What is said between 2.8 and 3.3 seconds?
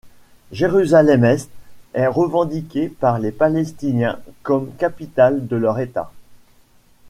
par